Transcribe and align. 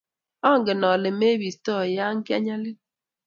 Angen 0.49 0.81
ale 0.91 1.09
mebisto 1.21 1.73
ya 1.95 2.05
kianyalil 2.25 2.77